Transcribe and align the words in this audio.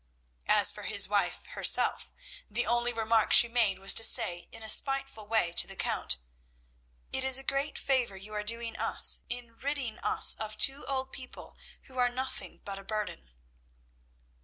As 0.47 0.71
for 0.71 0.81
his 0.81 1.07
wife 1.07 1.45
herself, 1.49 2.11
the 2.49 2.65
only 2.65 2.91
remark 2.91 3.31
she 3.31 3.47
made 3.47 3.77
was 3.77 3.93
to 3.93 4.03
say 4.03 4.49
in 4.51 4.63
a 4.63 4.67
spiteful 4.67 5.27
way 5.27 5.51
to 5.51 5.67
the 5.67 5.75
Count 5.75 6.17
"It 7.13 7.23
is 7.23 7.37
a 7.37 7.43
great 7.43 7.77
favour 7.77 8.17
you 8.17 8.33
are 8.33 8.41
doing 8.43 8.75
us 8.77 9.19
in 9.29 9.53
ridding 9.57 9.99
us 9.99 10.33
of 10.39 10.57
two 10.57 10.87
old 10.87 11.11
people 11.11 11.55
who 11.83 11.99
are 11.99 12.09
nothing 12.09 12.61
but 12.65 12.79
a 12.79 12.83
burden!" 12.83 13.35